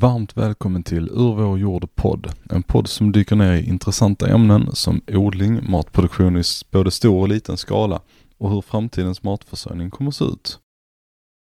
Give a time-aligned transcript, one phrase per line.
[0.00, 2.32] Varmt välkommen till Ur vår jord podd.
[2.50, 7.28] En podd som dyker ner i intressanta ämnen som odling, matproduktion i både stor och
[7.28, 8.00] liten skala
[8.38, 10.58] och hur framtidens matförsörjning kommer att se ut.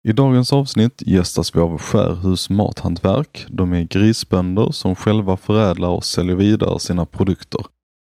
[0.09, 3.47] I dagens avsnitt gästas vi av Skärhus Mathantverk.
[3.49, 7.61] De är grisbönder som själva förädlar och säljer vidare sina produkter.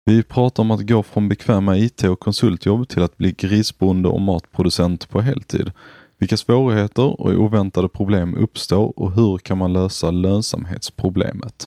[0.05, 4.21] Vi pratar om att gå från bekväma IT och konsultjobb till att bli grisbonde och
[4.21, 5.71] matproducent på heltid.
[6.20, 11.66] Vilka svårigheter och oväntade problem uppstår och hur kan man lösa lönsamhetsproblemet?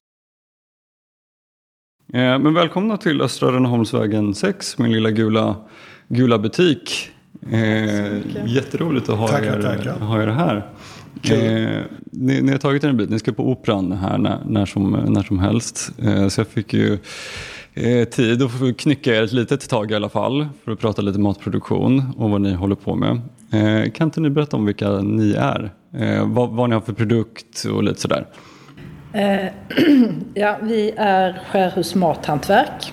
[2.12, 5.56] Eh, men välkomna till Östra Rönneholmsvägen 6, min lilla gula,
[6.08, 7.10] gula butik.
[7.50, 9.98] Eh, jätteroligt att ha, tackar, er, tackar.
[9.98, 10.56] ha er här.
[11.22, 14.66] Eh, ni, ni, har tagit er en bit, ni ska på Operan här när, när,
[14.66, 15.92] som, när som helst.
[15.98, 16.98] Eh, så jag fick ju
[17.74, 21.18] eh, tid att knycka er ett litet tag i alla fall för att prata lite
[21.18, 23.20] matproduktion och vad ni håller på med.
[23.52, 25.70] Eh, kan inte ni berätta om vilka ni är?
[25.98, 28.26] Eh, vad, vad ni har för produkt och lite sådär.
[29.12, 29.46] Eh,
[30.34, 32.92] ja, vi är Skärhus Mathantverk.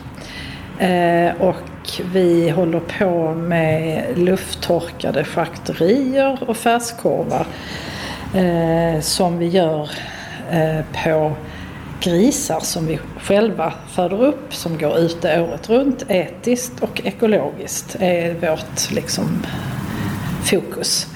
[1.40, 7.48] Och vi håller på med lufttorkade charkuterier och färskorvar.
[9.02, 9.90] Som vi gör
[11.04, 11.36] på
[12.02, 16.04] grisar som vi själva föder upp som går ute året runt.
[16.08, 19.46] Etiskt och ekologiskt är vårt liksom,
[20.50, 21.08] fokus.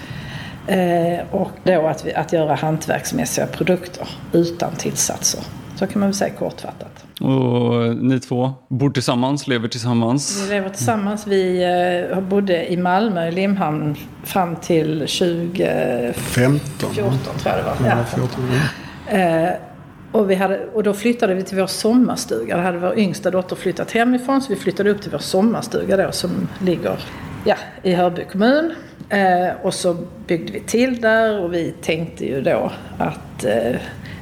[0.68, 5.42] Eh, och då att, vi, att göra hantverksmässiga produkter utan tillsatser.
[5.76, 7.06] Så kan man väl säga kortfattat.
[7.22, 10.44] Och ni två bor tillsammans, lever tillsammans?
[10.46, 11.28] Vi lever tillsammans.
[11.28, 11.64] Vi
[12.12, 16.90] eh, bodde i Malmö, i Limhamn, fram till 2015.
[16.94, 17.90] 14 tror jag det var.
[17.90, 18.30] Ja, 14,
[19.12, 19.18] ja.
[19.18, 19.54] Eh,
[20.12, 22.58] och, vi hade, och då flyttade vi till vår sommarstuga.
[22.58, 26.12] Då hade vår yngsta dotter flyttat hemifrån så vi flyttade upp till vår sommarstuga då
[26.12, 27.00] som ligger
[27.46, 28.74] ja, i Hörby kommun.
[29.10, 29.98] Eh, och så
[30.28, 33.76] byggde vi till där och vi tänkte ju då att eh,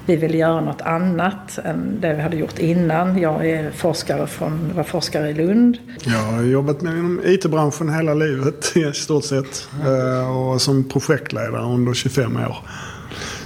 [0.06, 3.18] vi ville göra något annat än det vi hade gjort innan.
[3.22, 5.78] Jag är forskare från, var forskare i Lund.
[6.06, 9.70] Jag har jobbat med inom IT-branschen hela livet i stort sett.
[9.86, 12.58] Eh, och som projektledare under 25 år.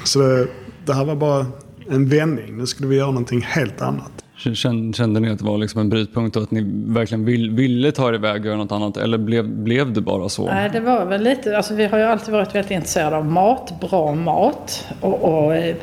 [0.04, 0.48] Så det,
[0.86, 1.46] det här var bara
[1.90, 2.58] en vändning.
[2.58, 4.23] Nu skulle vi göra någonting helt annat.
[4.36, 8.10] Kände ni att det var liksom en brytpunkt och att ni verkligen vill, ville ta
[8.10, 8.98] er iväg och göra något annat?
[8.98, 10.46] Eller blev, blev det bara så?
[10.46, 13.74] Nej, det var väl lite, alltså vi har ju alltid varit väldigt intresserade av mat,
[13.82, 15.76] bra mat och, och eh,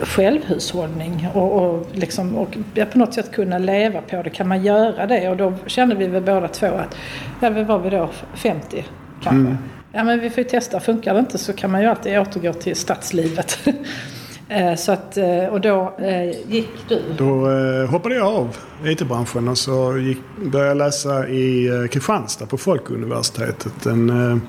[0.00, 2.56] självhushållning och, och, liksom, och
[2.92, 4.30] på något sätt kunna leva på det.
[4.30, 5.28] Kan man göra det?
[5.28, 6.96] Och då kände vi väl båda två att,
[7.40, 8.84] ja vad var vi då, 50
[9.22, 9.30] kanske?
[9.30, 9.58] Mm.
[9.92, 12.52] Ja men vi får ju testa, funkar det inte så kan man ju alltid återgå
[12.52, 13.58] till stadslivet.
[14.48, 17.02] Eh, så att, eh, och då eh, gick du?
[17.18, 17.50] Då
[17.86, 23.86] hoppade jag av IT-branschen och så gick, började jag läsa i Kristianstad på Folkuniversitetet.
[23.86, 24.40] En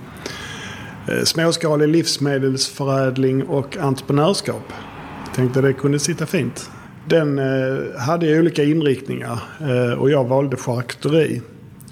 [1.23, 4.73] småskalig livsmedelsförädling och entreprenörskap.
[5.35, 6.69] Tänkte det kunde sitta fint.
[7.05, 7.39] Den
[7.97, 9.39] hade olika inriktningar
[9.97, 11.41] och jag valde charkuteri.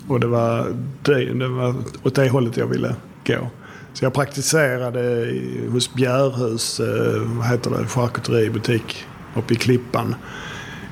[0.07, 0.65] Och det var,
[1.01, 2.95] det, det var åt det hållet jag ville
[3.27, 3.49] gå.
[3.97, 5.33] Så jag praktiserade
[5.71, 10.15] hos Bjärhus, eh, vad heter det, charkuteributik uppe i Klippan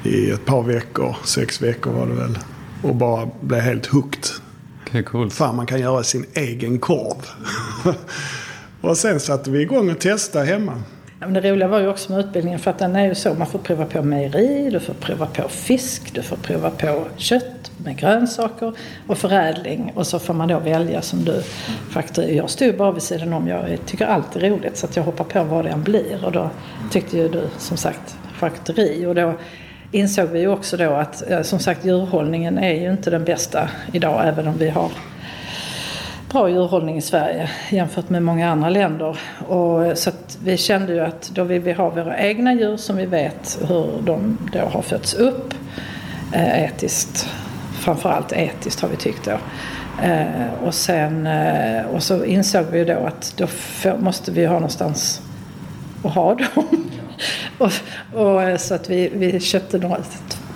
[0.04, 1.16] i ett par veckor.
[1.24, 2.40] Sex veckor var det väl.
[2.84, 4.24] Och bara blev helt hooked.
[4.88, 5.30] Okay, cool.
[5.30, 7.28] Fan, man kan göra sin egen korv.
[8.82, 10.82] och sen satte vi igång och testade hemma.
[11.20, 13.34] Ja, men det roliga var ju också med utbildningen för att den är ju så.
[13.34, 17.72] Man får prova på mejeri, du får prova på fisk, du får prova på kött
[17.78, 18.74] med grönsaker
[19.08, 19.92] och förädling.
[19.96, 21.44] Och så får man då välja som du
[21.90, 22.25] Faktor.
[22.25, 23.48] Jag stod bara vid sidan om.
[23.48, 26.25] Jag tycker allt är roligt så att jag hoppar på vad det än blir.
[26.25, 26.50] Och då
[26.92, 29.06] tyckte ju du som sagt charkuteri.
[29.06, 29.34] Och då
[29.92, 34.28] insåg vi ju också då att som sagt djurhållningen är ju inte den bästa idag
[34.28, 34.92] även om vi har
[36.35, 39.18] bra djurhållning i Sverige jämfört med många andra länder.
[39.47, 40.12] Och, så
[40.44, 44.01] vi kände ju att då vill vi ha våra egna djur som vi vet hur
[44.01, 45.53] de då har fötts upp
[46.31, 47.29] eh, etiskt.
[47.79, 49.38] Framförallt etiskt har vi tyckt då.
[50.03, 53.47] Eh, och, sen, eh, och så insåg vi ju då att då
[54.00, 55.22] måste vi ha någonstans
[56.03, 56.68] att ha dem.
[57.57, 57.72] och,
[58.22, 59.98] och, så att vi, vi köpte några,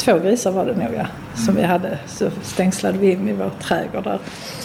[0.09, 1.97] två grisar var det nog ja, som vi hade.
[2.07, 4.19] Så stängslade vi in i vår trädgård där.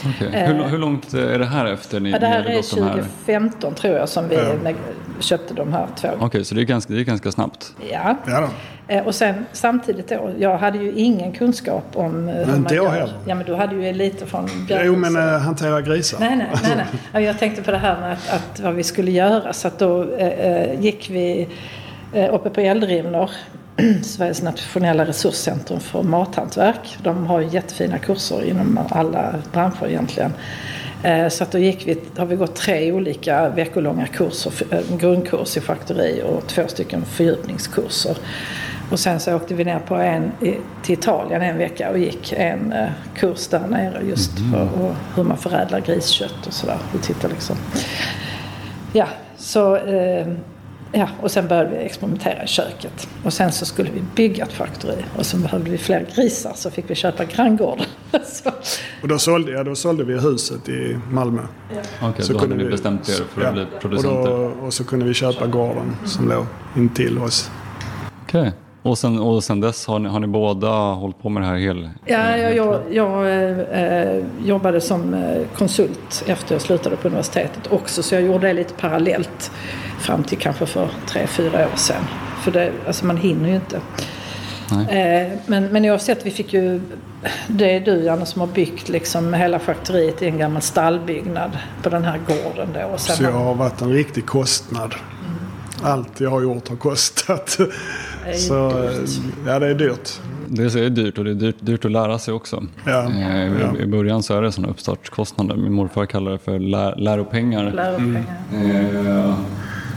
[0.09, 0.47] Okay.
[0.47, 3.79] Hur, hur, långt är det här efter ni ja, Det här är 2015 här?
[3.79, 4.73] tror jag som vi ja.
[5.21, 6.09] köpte de här två.
[6.09, 7.75] Okej, okay, så det är, ganska, det är ganska snabbt?
[7.93, 8.17] Ja.
[8.27, 8.49] ja
[8.89, 12.75] eh, och sen samtidigt då, jag hade ju ingen kunskap om eh, hur men man
[12.75, 12.89] gör.
[12.89, 13.13] Heller.
[13.27, 14.83] Ja, men du hade ju lite från björn.
[14.85, 16.19] Jo, men äh, hantera grisar.
[16.21, 16.87] Nej, nej, nej.
[17.13, 17.25] nej.
[17.25, 19.53] Jag tänkte på det här med att, att vad vi skulle göra.
[19.53, 21.49] Så att då äh, gick vi
[22.13, 23.31] äh, uppe på Eldrimner
[24.03, 26.99] Sveriges nationella resurscentrum för mathantverk.
[27.03, 30.33] De har jättefina kurser inom alla branscher egentligen.
[31.03, 34.53] Eh, så att då gick vi, har vi gått tre olika veckolånga kurser,
[34.91, 38.17] en grundkurs i charkuteri och två stycken fördjupningskurser.
[38.91, 40.33] Och sen så åkte vi ner på en,
[40.83, 44.51] till Italien en vecka och gick en eh, kurs där nere just mm.
[44.53, 46.79] för hur man förädlar griskött och sådär.
[46.93, 47.57] Vi tittar liksom.
[48.93, 49.07] Ja,
[49.37, 50.27] så eh,
[50.97, 53.09] Ja, och sen började vi experimentera i köket.
[53.25, 55.05] Och sen så skulle vi bygga ett faktori.
[55.17, 57.87] Och så behövde vi fler grisar så fick vi köpa granngården.
[59.03, 61.43] och då sålde, ja, då sålde vi huset i Malmö.
[61.43, 61.77] Ja.
[61.97, 64.33] Okej, okay, då hade ni bestämt er för att ja, bli producenter.
[64.33, 66.47] Och, då, och så kunde vi köpa gården som låg
[66.77, 67.51] intill oss.
[68.23, 68.41] Okej.
[68.41, 68.53] Okay.
[68.85, 71.57] Och sen, och sen dess har ni, har ni båda hållit på med det här
[71.57, 71.91] hel...
[72.05, 73.31] Ja, jag, jag, jag
[73.73, 78.03] eh, jobbade som eh, konsult efter jag slutade på universitetet också.
[78.03, 79.51] Så jag gjorde det lite parallellt
[80.05, 82.05] fram till kanske för tre, fyra år sedan.
[82.43, 83.81] För det, alltså man hinner ju inte.
[84.73, 86.81] Eh, men, men oavsett, vi fick ju...
[87.49, 91.89] Det är du Janne som har byggt liksom hela faktoriet i en gammal stallbyggnad på
[91.89, 92.87] den här gården då.
[92.95, 94.95] Och sen så jag har varit en riktig kostnad.
[94.95, 95.93] Mm.
[95.93, 97.59] Allt jag har gjort har kostat.
[98.37, 99.11] Så dyrt.
[99.47, 100.21] ja, det är dyrt.
[100.49, 102.65] Det är dyrt och det är dyrt, dyrt att lära sig också.
[102.87, 103.83] Ja, eh, I, ja.
[103.83, 105.57] I början så är det sådana uppstartskostnader.
[105.57, 107.73] Min morfar kallar det för lär, läropengar.
[107.73, 108.25] läropengar.
[108.53, 108.97] Mm.
[109.07, 109.35] Eh,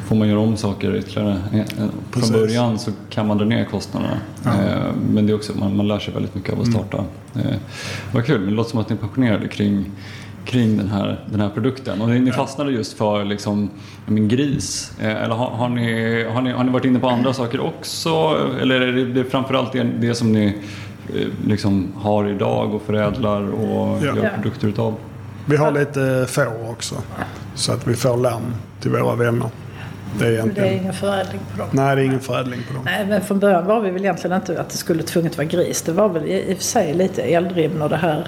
[0.07, 1.41] får man göra om saker ytterligare.
[1.53, 4.17] Eh, från början så kan man dra ner kostnaderna.
[4.43, 4.51] Ja.
[4.51, 6.79] Eh, men det är också, man, man lär sig väldigt mycket av att mm.
[6.79, 7.05] starta.
[7.35, 7.53] Mm.
[8.11, 9.91] Vad kul, men det låter som att ni är passionerade kring
[10.47, 12.01] kring den här, den här produkten.
[12.01, 13.69] Och ni fastnade just för liksom,
[14.05, 14.91] men, gris.
[14.99, 18.37] Eh, eller har, har, ni, har, ni, har ni varit inne på andra saker också?
[18.61, 20.45] Eller är det, det framförallt det, det som ni
[21.15, 24.15] eh, liksom, har idag och förädlar och ja.
[24.15, 24.95] gör produkter utav?
[25.45, 26.95] Vi har lite får också.
[27.55, 29.49] Så att vi får lamm till våra vänner.
[30.19, 30.69] Det är, egentligen...
[30.69, 31.69] det är ingen förädling på dem?
[31.71, 32.81] Nej, det är ingen förädling på dem.
[32.85, 35.81] Nej, men från början var vi väl egentligen inte att det skulle tvunget vara gris.
[35.81, 38.27] Det var väl i och för sig lite eldrimner och det här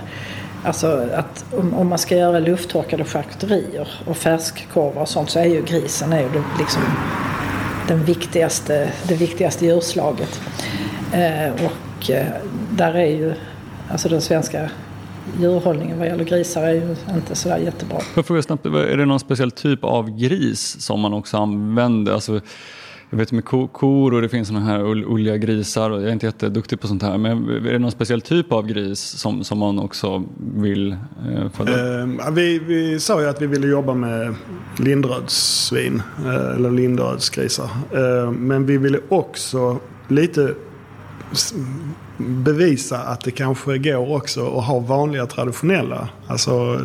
[0.63, 5.45] Alltså att om, om man ska göra lufttorkade charkuterier och färskkorvar och sånt så är
[5.45, 6.81] ju grisen är ju det, liksom
[7.87, 10.41] den viktigaste, det viktigaste djurslaget.
[11.13, 12.27] Eh, och eh,
[12.71, 13.33] där är ju
[13.91, 14.69] alltså den svenska
[15.39, 17.97] djurhållningen vad gäller grisar är ju inte sådär jättebra.
[18.15, 22.13] Jag frågar snabbt, är det någon speciell typ av gris som man också använder?
[22.13, 22.41] Alltså,
[23.11, 26.25] jag vet med kor och det finns sådana här ulliga grisar och jag är inte
[26.25, 27.17] jätteduktig på sånt här.
[27.17, 30.23] Men är det någon speciell typ av gris som, som man också
[30.55, 34.35] vill eh, föda eh, vi, vi sa ju att vi ville jobba med
[34.79, 37.69] lindrödssvin eh, eller lindrödsgrisar.
[37.91, 40.55] Eh, men vi ville också lite
[42.17, 46.09] bevisa att det kanske går också att ha vanliga traditionella.
[46.27, 46.79] Alltså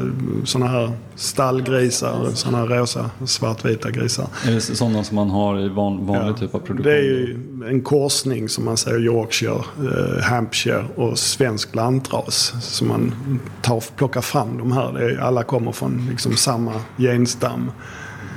[0.44, 4.26] sådana här stallgrisar, sådana här rosa svartvita grisar.
[4.46, 6.92] Är det sådana som man har i van, vanlig ja, typ av produktion?
[6.92, 7.38] Det är ju
[7.68, 12.54] en korsning som man säger Yorkshire, eh, Hampshire och svensk lantras.
[12.60, 13.14] Som man
[13.62, 14.98] tar, plockar fram de här.
[14.98, 17.70] Är, alla kommer från liksom samma genstam.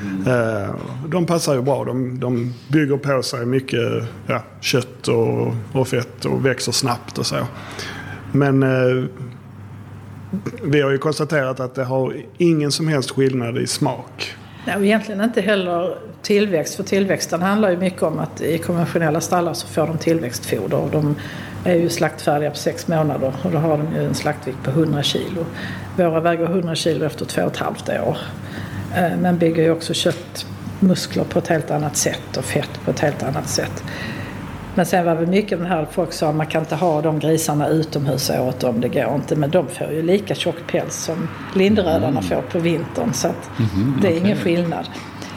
[0.01, 0.69] Mm.
[1.07, 1.83] De passar ju bra.
[1.83, 7.25] De, de bygger på sig mycket ja, kött och, och fett och växer snabbt och
[7.25, 7.37] så.
[8.31, 9.05] Men eh,
[10.63, 14.35] vi har ju konstaterat att det har ingen som helst skillnad i smak.
[14.65, 16.75] Nej, och egentligen inte heller tillväxt.
[16.75, 20.77] För tillväxten handlar ju mycket om att i konventionella stallar så får de tillväxtfoder.
[20.77, 21.15] Och de
[21.63, 25.03] är ju slaktfärdiga på sex månader och då har de ju en slaktvikt på 100
[25.03, 25.45] kilo.
[25.95, 28.17] Våra väger 100 kilo efter två och ett halvt år.
[28.95, 32.99] Eh, men bygger ju också köttmuskler på ett helt annat sätt och fett på ett
[32.99, 33.83] helt annat sätt.
[34.75, 37.19] Men sen var det mycket den här folk sa att man kan inte ha de
[37.19, 39.35] grisarna utomhus året om, det går inte.
[39.35, 42.23] Men de får ju lika tjock päls som lindrödarna mm.
[42.23, 43.13] får på vintern.
[43.13, 44.23] Så att mm, det är okay.
[44.25, 44.85] ingen skillnad.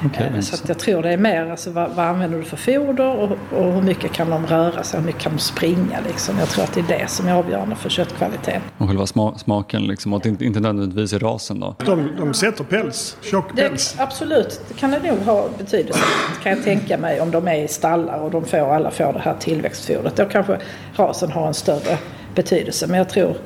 [0.07, 3.17] Okay, eh, så jag tror det är mer alltså, vad, vad använder du för foder
[3.17, 6.01] och, och, hur mycket kan de röra sig, hur mycket kan de springa.
[6.07, 6.39] Liksom.
[6.39, 8.63] Jag tror att det är det som är avgörande för köttkvaliteten.
[8.79, 11.75] Och själva sma smaken, liksom, och inte, inte nödvändigtvis i rasen då?
[11.79, 13.95] De, de sätter päls, tjock päls.
[13.97, 16.01] Det, absolut, det kan det nog ha betydelse.
[16.43, 19.21] kan jag tänka mig om de är i stallar och de får, alla får det
[19.21, 20.17] här tillväxtfodret.
[20.17, 20.59] Då kanske
[20.97, 21.99] rasen har en större
[22.35, 22.87] betydelse.
[22.87, 23.37] Men jag tror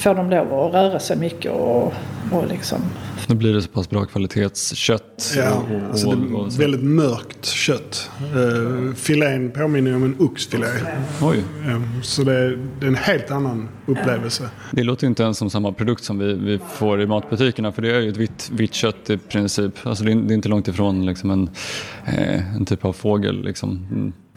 [0.00, 1.92] får de lov att röra sig mycket och,
[2.32, 2.80] och liksom
[3.30, 5.34] nu blir det så pass bra kvalitetskött.
[5.36, 8.10] Ja, och, alltså det är väldigt mörkt kött.
[8.36, 10.66] Uh, filén påminner om en oxfilé.
[11.22, 11.44] Oj.
[11.66, 14.50] Ja, så det är, det är, en helt annan upplevelse.
[14.70, 17.72] Det låter inte ens som samma produkt som vi, vi får i matbutikerna.
[17.72, 19.72] För det är ju ett vitt, vitt kött i princip.
[19.82, 21.50] Alltså det, är, det är inte långt ifrån liksom en,
[22.06, 23.44] eh, en typ av fågel.
[23.44, 23.86] Liksom.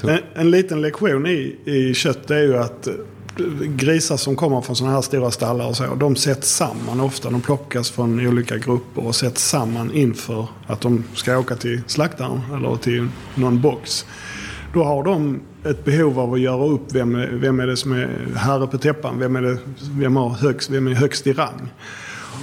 [0.04, 2.88] En, en, liten lektion i, i kött är ju att
[3.76, 5.96] grisar som kommer från sådana här stora stallar och så.
[5.96, 7.30] De sätts samman ofta.
[7.30, 12.42] De plockas från olika grupper och sätts samman inför att de ska åka till slaktaren
[12.56, 14.06] eller till någon box.
[14.74, 18.10] Då har de ett behov av att göra upp vem, vem är det som är
[18.36, 19.20] herre på täppan.
[19.20, 19.58] Vem är, det,
[19.92, 21.72] vem har högst, vem är högst i rang.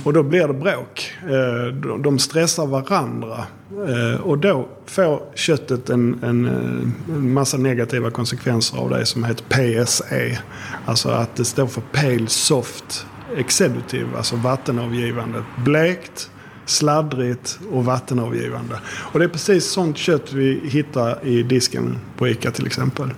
[0.05, 1.13] Och då blir det bråk.
[1.23, 3.47] Eh, de stressar varandra.
[3.89, 6.47] Eh, och då får köttet en, en,
[7.09, 9.45] en massa negativa konsekvenser av det som heter
[9.85, 10.39] PSE.
[10.87, 15.45] Alltså att det står för Pale Soft Executive, alltså vattenavgivande.
[15.65, 16.31] Blekt,
[16.67, 18.81] sladdrigt och vattenavgivande.
[18.85, 23.11] Och det är precis sånt kött vi hittar i disken på ICA till exempel.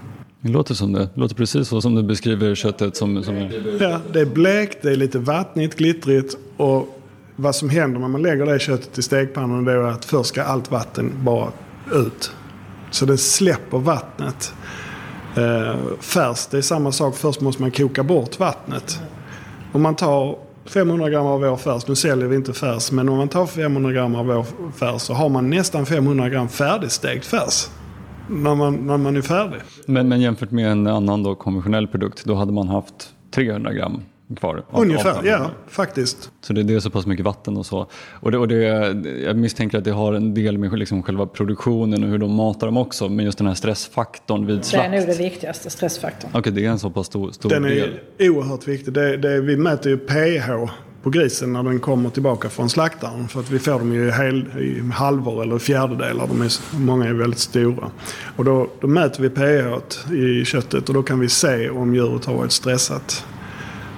[0.42, 1.08] Det låter som det.
[1.14, 2.96] det låter precis så som du beskriver köttet.
[2.96, 3.36] Som, som.
[3.80, 6.98] Ja, det är blekt, det är lite vattnigt, glittrigt och
[7.36, 10.70] vad som händer när man lägger det köttet i stekpannan är att först ska allt
[10.70, 11.52] vatten bara
[11.92, 12.32] ut.
[12.90, 14.54] Så det släpper vattnet.
[15.36, 17.16] Eh, färskt, det är samma sak.
[17.16, 19.00] Först måste man koka bort vattnet.
[19.72, 23.16] Om man tar 500 gram av vår färs, nu säljer vi inte färs, men om
[23.16, 24.46] man tar 500 gram av vår
[24.76, 27.68] färs så har man nästan 500 gram färdigstekt färs
[28.28, 29.60] när man, när man är färdig.
[29.86, 34.02] Men, men jämfört med en annan då, konventionell produkt, då hade man haft 300 gram
[34.36, 34.64] kvar.
[34.70, 36.30] Ungefär, ja faktiskt.
[36.40, 37.86] Så det, det, är så pass mycket vatten och så.
[38.12, 38.56] Och, det, och det,
[39.24, 42.66] jag misstänker att det har en del med liksom själva produktionen och hur de matar
[42.66, 43.08] dem också.
[43.08, 44.90] Men just den här stressfaktorn vid slakt.
[44.90, 46.30] Det är nog det viktigaste, stressfaktorn.
[46.30, 47.90] Okej, okay, det är en så pass stor, stor den del.
[48.18, 48.94] Den är oerhört viktig.
[48.94, 53.28] Det, det, vi mäter ju pH på grisen när den kommer tillbaka från slaktaren.
[53.28, 56.26] För att vi får dem ju hel, i halvor eller fjärdedelar.
[56.26, 57.90] De är, många är väldigt stora.
[58.36, 62.24] Och då, då mäter vi pH i köttet och då kan vi se om djuret
[62.24, 63.26] har varit stressat.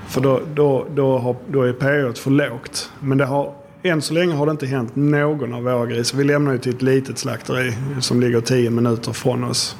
[0.08, 2.90] För då, då, då, har, då är pH för lågt.
[3.00, 6.18] Men det har, än så länge har det inte hänt någon av våra grisar.
[6.18, 9.76] Vi lämnar ju till ett litet slakteri som ligger 10 minuter från oss.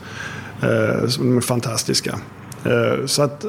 [0.63, 2.19] Eh, som är fantastiska.
[2.65, 3.45] Eh, så att,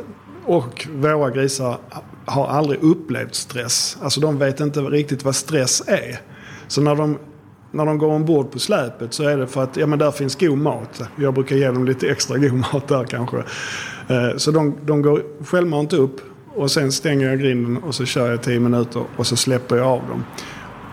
[0.45, 1.77] och våra grisar
[2.25, 3.97] har aldrig upplevt stress.
[4.01, 6.19] Alltså de vet inte riktigt vad stress är.
[6.67, 7.17] Så när de,
[7.71, 10.35] när de går ombord på släpet så är det för att ja, men där finns
[10.35, 11.01] god mat.
[11.15, 13.37] Jag brukar ge dem lite extra god mat där kanske.
[14.07, 16.21] Eh, så de, de går självmant upp
[16.55, 19.87] och sen stänger jag grinden och så kör jag 10 minuter och så släpper jag
[19.87, 20.23] av dem.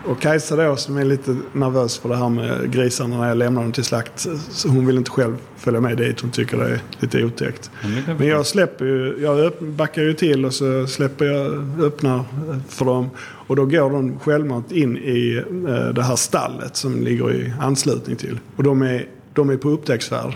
[0.06, 3.62] Och Kajsa då som är lite nervös för det här med grisarna när jag lämnar
[3.62, 4.26] dem till slakt.
[4.50, 6.20] Så hon vill inte själv följa med dit.
[6.20, 7.70] Hon tycker det är lite otäckt.
[8.18, 12.24] Men jag släpper ju, jag backar ju till och så släpper jag, öppnar
[12.68, 13.10] för dem.
[13.18, 18.16] Och då går de självmant in i eh, det här stallet som ligger i anslutning
[18.16, 18.38] till.
[18.56, 20.32] Och de är, de är på upptäcktsfärd.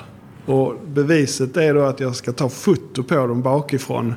[0.47, 4.15] Och beviset är då att jag ska ta foto på dem bakifrån.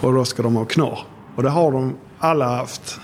[0.00, 0.98] Och då ska de ha knorr.
[1.36, 3.00] Och det har de alla haft.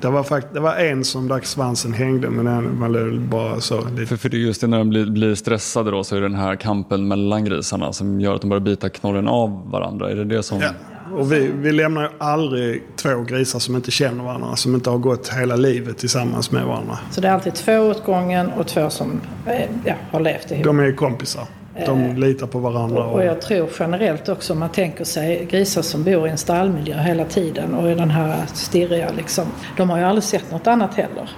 [0.00, 3.88] Det var, fakt det var en som där svansen hängde men den var bara så.
[3.88, 4.06] Lite.
[4.06, 6.28] För, för det är just det när de blir, blir stressade då så är det
[6.28, 10.10] den här kampen mellan grisarna som gör att de börjar bita knorren av varandra.
[10.10, 10.60] Är det det som...
[10.60, 10.70] Ja.
[11.16, 14.98] Och vi, vi lämnar ju aldrig två grisar som inte känner varandra, som inte har
[14.98, 16.98] gått hela livet tillsammans med varandra.
[17.10, 19.52] Så det är alltid två åt gången och två som eh,
[19.84, 20.64] ja, har levt ihop?
[20.64, 21.44] De är kompisar.
[21.86, 23.04] De eh, litar på varandra.
[23.04, 26.38] Och, och jag tror generellt också om man tänker sig grisar som bor i en
[26.38, 29.44] stallmiljö hela tiden och i den här stirriga liksom.
[29.76, 31.30] De har ju aldrig sett något annat heller.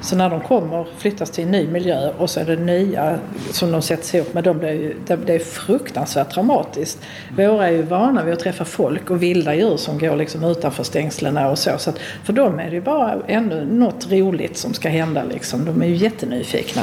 [0.00, 3.18] Så när de kommer, flyttas till en ny miljö och så är det nya
[3.50, 6.98] som de sätts ihop med, de blir ju, det, det är fruktansvärt traumatiskt.
[7.36, 10.82] Våra är ju vana vid att träffa folk och vilda djur som går liksom utanför
[10.82, 11.78] stängslena och så.
[11.78, 15.64] så att för dem är det ju bara ännu något roligt som ska hända liksom.
[15.64, 16.82] De är ju jättenyfikna.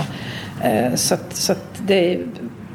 [0.63, 2.19] Eh, så att, så att det är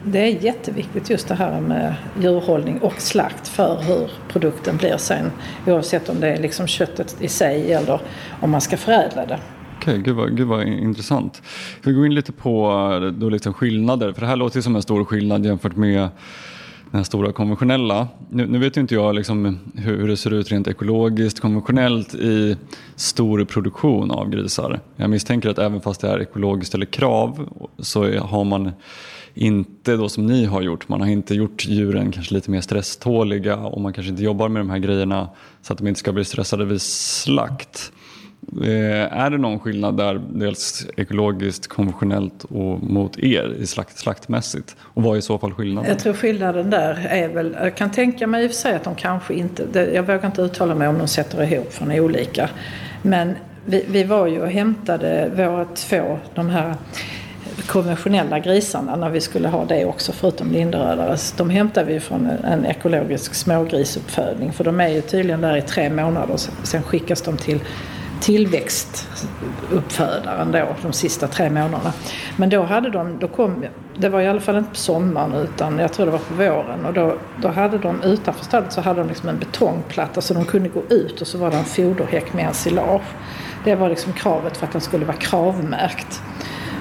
[0.05, 5.31] det är jätteviktigt just det här med djurhållning och slakt för hur produkten blir sen.
[5.67, 8.01] Oavsett om det är liksom köttet i sig eller
[8.41, 9.39] om man ska förädla det.
[9.77, 11.43] Okej, okay, gud, vad, gud vad intressant.
[11.83, 12.71] Vi gå in lite på
[13.03, 16.09] eh, då liksom skillnader, för det här låter ju som en stor skillnad jämfört med
[16.91, 18.09] den här stora konventionella.
[18.31, 22.15] Nu, nu vet ju inte jag liksom hur, hur, det ser ut rent ekologiskt konventionellt
[22.15, 22.57] i
[22.97, 24.81] stor produktion av grisar.
[24.97, 28.73] Jag misstänker att även fast det är ekologiskt eller krav så har man
[29.35, 30.89] inte då som ni har gjort.
[30.89, 34.61] Man har inte gjort djuren kanske lite mer stresståliga och man kanske inte jobbar med
[34.61, 35.29] de här grejerna
[35.63, 37.93] så att de inte ska bli stressade vid slakt.
[38.63, 44.77] Eh, är det någon skillnad där, dels ekologiskt, konventionellt och mot er i slakt, slaktmässigt?
[44.81, 45.91] Och vad är i så fall skillnaden?
[45.91, 48.85] Jag tror skillnaden där är väl, jag kan tänka mig i och för sig att
[48.85, 52.51] de kanske inte, jag vågar inte uttala mig om de sätter ihop från olika.
[53.03, 53.35] Men
[53.67, 56.75] vi, vi var ju och hämtade våra två, de här
[57.67, 61.17] konventionella grisarna när vi skulle ha det också förutom lindrödare.
[61.37, 65.91] De hämtar vi från en ekologisk smågrisuppfödning för de är ju tydligen där i tre
[65.91, 66.37] månader.
[66.63, 67.61] Sen skickas de till
[68.21, 71.93] tillväxtuppfödaren då de sista tre månaderna.
[72.37, 73.65] Men då hade de, då kom,
[73.97, 76.87] det var i alla fall inte på sommaren utan jag tror det var på våren
[76.87, 80.45] och då, då hade de utanför stallet så hade de liksom en betongplatta så de
[80.45, 83.03] kunde gå ut och så var det en foderhäck med ensilage.
[83.65, 86.23] Det var liksom kravet för att den skulle vara kravmärkt.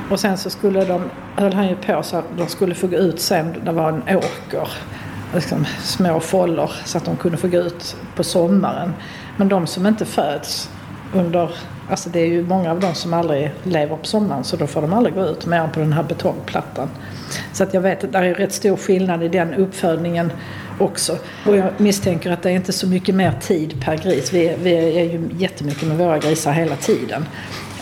[0.09, 1.01] Och sen så skulle de,
[1.35, 4.17] höll han ju på så att de skulle få gå ut sen, det var en
[4.17, 4.69] åker,
[5.33, 8.93] liksom små foller så att de kunde få gå ut på sommaren.
[9.37, 10.69] Men de som inte föds
[11.13, 11.49] under,
[11.89, 14.81] alltså det är ju många av dem som aldrig lever på sommaren så då får
[14.81, 16.89] de aldrig gå ut mer än på den här betongplattan.
[17.53, 20.31] Så att jag vet att det är rätt stor skillnad i den uppfödningen
[20.79, 21.17] också.
[21.45, 24.33] Och jag misstänker att det är inte så mycket mer tid per gris.
[24.33, 27.25] Vi, vi är ju jättemycket med våra grisar hela tiden.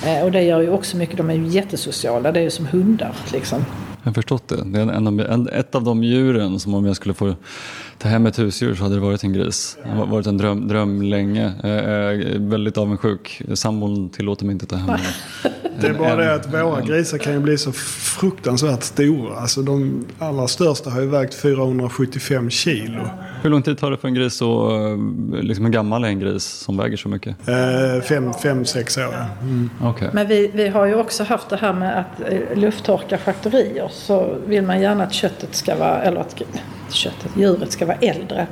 [0.06, 2.66] Eh, och det gör ju också mycket, de är ju jättesociala, det är ju som
[2.66, 3.66] hundar liksom.
[4.04, 4.64] Jag har förstått det.
[4.66, 7.36] Det är en, en, ett av de djuren som om jag skulle få
[7.98, 9.78] ta hem ett husdjur så hade det varit en gris.
[9.84, 11.54] Det har varit en dröm, dröm länge.
[11.64, 13.42] Är väldigt avundsjuk.
[13.54, 15.00] Sambon tillåter mig inte ta hem
[15.82, 19.36] Det är bara det att våra grisar kan ju bli så fruktansvärt stora.
[19.36, 23.02] Alltså de allra största har ju vägt 475 kilo.
[23.42, 24.98] Hur lång tid tar det för en gris och eh,
[25.42, 27.48] liksom hur gammal är en gris som väger så mycket?
[27.48, 29.16] Eh, fem, fem sex år.
[29.42, 29.70] Mm.
[29.84, 30.10] Okay.
[30.14, 34.36] Men vi, vi har ju också haft det här med att eh, lufttorka charkuterier så
[34.46, 36.42] vill man gärna att köttet ska vara, eller att
[36.90, 38.48] köttet, djuret ska vara äldre.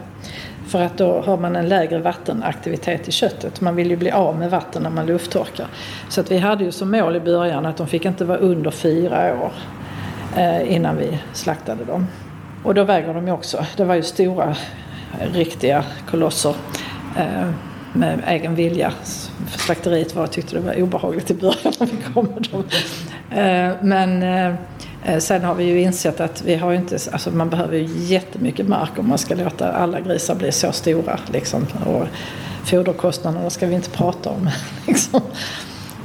[0.67, 3.61] För att då har man en lägre vattenaktivitet i köttet.
[3.61, 5.67] Man vill ju bli av med vatten när man lufttorkar.
[6.09, 8.71] Så att vi hade ju som mål i början att de fick inte vara under
[8.71, 9.51] fyra år
[10.37, 12.07] eh, innan vi slaktade dem.
[12.63, 13.65] Och då väger de ju också.
[13.77, 14.55] Det var ju stora
[15.33, 16.55] riktiga kolosser
[17.17, 17.49] eh,
[17.93, 18.91] med egen vilja.
[19.47, 22.63] För slakteriet var, tyckte det var obehagligt i början när vi kom med dem.
[23.29, 24.23] Eh, men
[25.19, 28.89] sen har vi ju insett att vi har inte, alltså man behöver ju jättemycket mark
[28.97, 31.19] om man ska låta alla grisar bli så stora.
[31.33, 31.67] Liksom.
[31.85, 32.07] Och
[32.65, 34.49] foderkostnaderna ska vi inte prata om.
[34.87, 35.21] Liksom.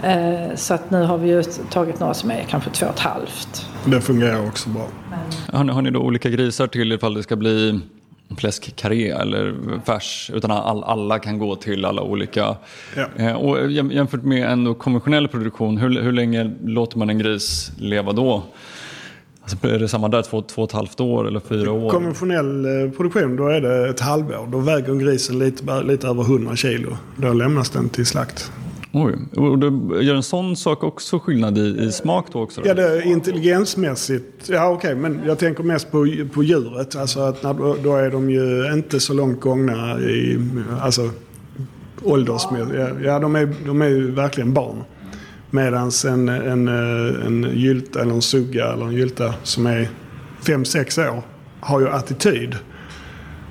[0.03, 2.99] Eh, så att nu har vi ju tagit några som är kanske två och ett
[2.99, 3.67] halvt.
[3.85, 4.89] Det fungerar också bra.
[5.53, 7.81] Har ni, har ni då olika grisar till ifall det ska bli
[8.37, 9.55] fläskkarré eller
[9.85, 12.57] färs utan all, alla kan gå till alla olika.
[12.97, 13.09] Ja.
[13.17, 18.13] Eh, och jämfört med en konventionell produktion, hur, hur länge låter man en gris leva
[18.13, 18.43] då?
[19.53, 21.91] Alltså är det samma där, två, två och ett halvt år eller fyra år?
[21.91, 24.49] Konventionell eh, produktion, då är det ett halvår.
[24.53, 26.97] Då väger grisen lite, lite över 100 kilo.
[27.17, 28.53] Då lämnas den till slakt.
[28.93, 29.67] Oj, och då
[30.03, 32.61] gör en sån sak också skillnad i, i smak då också?
[32.61, 32.69] Då?
[32.69, 34.49] Ja, det är intelligensmässigt.
[34.49, 36.97] Ja, okej, okay, men jag tänker mest på, på djuret.
[36.97, 40.39] Alltså att när, då är de ju inte så långt gångna i,
[40.81, 41.11] alltså
[42.03, 42.79] åldersmässigt.
[43.05, 44.85] Ja, de är, de är ju verkligen barn.
[45.51, 49.89] Medan en, en, eh, en gylta eller en sugga eller en gylta som är
[50.43, 51.23] 5-6 år
[51.61, 52.57] har ju attityd.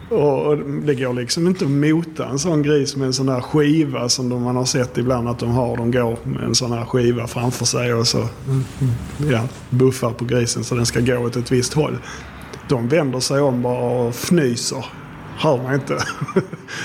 [0.09, 4.09] Och det går liksom inte att mota en sån gris med en sån där skiva
[4.09, 5.77] som man har sett ibland att de har.
[5.77, 8.27] De går med en sån här skiva framför sig och så
[9.31, 11.97] ja, buffar på grisen så den ska gå åt ett visst håll.
[12.69, 14.85] De vänder sig om bara och fnyser
[15.39, 15.97] hör man inte.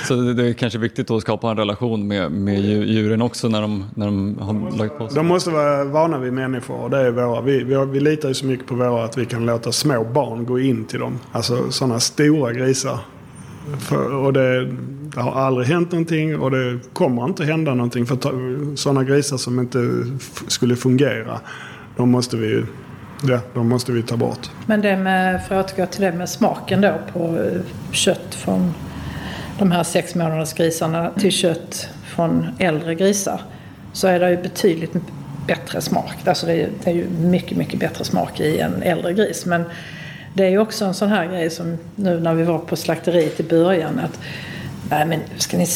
[0.08, 3.84] Så det är kanske viktigt att skapa en relation med, med djuren också när de,
[3.94, 5.16] när de har lagt på sig?
[5.16, 7.40] De måste vara vana vid människor och det är våra.
[7.40, 10.44] Vi, vi, vi litar ju så mycket på våra att vi kan låta små barn
[10.44, 11.18] gå in till dem.
[11.32, 12.98] Alltså sådana stora grisar.
[13.78, 14.64] För, och det,
[15.14, 18.16] det, har aldrig hänt någonting och det kommer inte hända någonting för
[18.76, 20.06] sådana grisar som inte
[20.46, 21.40] skulle fungera.
[21.96, 22.64] De måste vi
[23.28, 24.50] Ja, de måste vi ta bort.
[24.66, 27.60] Men det med, för att återgå till det med smaken då på eh,
[27.92, 28.74] kött från
[29.58, 33.40] de här sex månaders grisarna till kött från äldre grisar
[33.92, 34.92] så är det ju betydligt
[35.46, 36.14] bättre smak.
[36.24, 39.46] Alltså det är, det är ju mycket, mycket bättre smak i en äldre gris.
[39.46, 39.64] Men
[40.34, 43.40] det är ju också en sån här grej som nu när vi var på slakteriet
[43.40, 44.20] i början att
[44.90, 45.66] Nej men ska ni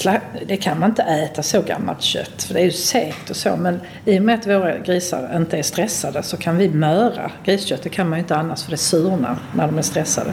[0.47, 3.57] det kan man inte äta så gammalt kött för det är ju segt och så.
[3.57, 7.83] Men i och med att våra grisar inte är stressade så kan vi möra griskött.
[7.83, 10.33] Det kan man ju inte annars för det surnar när de är stressade.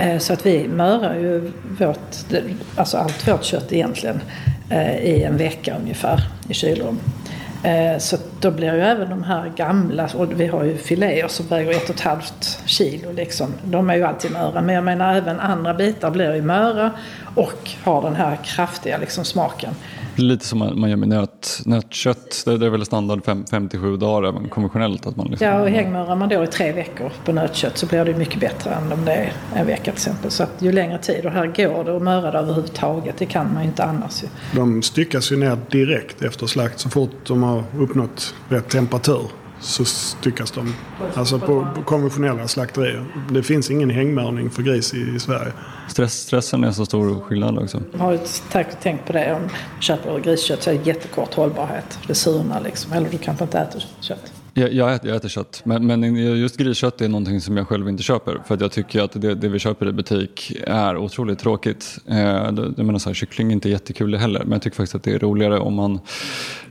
[0.00, 2.16] Eh, så att vi mörar ju vårt,
[2.76, 4.20] alltså allt vårt kött egentligen
[4.70, 7.00] eh, i en vecka ungefär i kylrum.
[7.62, 11.46] Eh, så då blir ju även de här gamla, och vi har ju filéer som
[11.46, 13.54] väger ett och ett halvt kilo liksom.
[13.62, 14.60] De är ju alltid möra.
[14.60, 16.90] Men jag menar även andra bitar blir ju möra
[17.34, 19.74] och har den här kraftiga liksom smaken.
[20.18, 22.42] Lite som man gör med nöt, nötkött.
[22.44, 25.06] Det är väl standard 57 dagar även konventionellt.
[25.06, 25.46] Att man liksom...
[25.46, 28.70] Ja, och hängmörar man då i tre veckor på nötkött så blir det mycket bättre
[28.70, 30.30] än om det är en vecka till exempel.
[30.30, 33.18] Så att ju längre tid, och här går det att möra det överhuvudtaget.
[33.18, 34.24] Det kan man ju inte annars.
[34.54, 39.84] De styckas ju ner direkt efter slakt så fort de har uppnått rätt temperatur så
[39.84, 40.74] styckas de.
[41.14, 43.04] Alltså på, på konventionella slakterier.
[43.30, 45.52] Det finns ingen hängmörning för gris i, i Sverige.
[45.88, 47.82] Stress, stressen är så stor skillnad också.
[47.92, 48.18] Jag har ju
[48.82, 49.34] tänkt på det.
[49.34, 51.98] Om du köper griskött så är det jättekort hållbarhet.
[52.06, 52.92] Det surnar liksom.
[52.92, 54.32] Eller du kanske inte äter kött.
[54.58, 57.88] Jag, jag, äter, jag äter kött, men, men just griskött är någonting som jag själv
[57.88, 58.42] inte köper.
[58.46, 61.98] För att jag tycker att det, det vi köper i butik är otroligt tråkigt.
[62.06, 65.02] Eh, jag menar så här, kyckling är inte jättekul heller, men jag tycker faktiskt att
[65.02, 66.00] det är roligare om man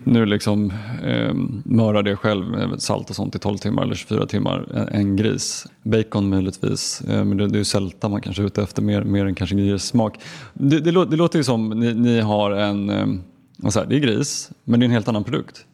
[0.04, 0.73] nu liksom
[1.04, 5.00] eh, mörar det själv med salt och sånt i 12 timmar eller 24 timmar eh,
[5.00, 5.65] än, gris.
[5.84, 9.04] Bacon möjligtvis, eh, men det, det är ju sälta man kanske är ute efter mer,
[9.04, 10.19] mer än kanske grissmak.
[10.54, 14.00] Det, det, det låter ju som ni, ni har en eh, så här, det är
[14.00, 15.65] gris, men det är en helt annan produkt.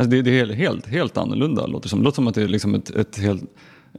[0.00, 1.98] Alltså det, det är helt, helt annorlunda, låter som.
[1.98, 3.42] Det låter som att det är liksom ett, ett helt